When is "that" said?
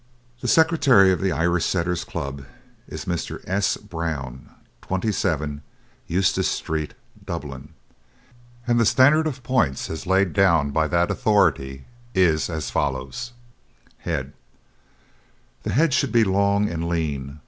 10.87-11.11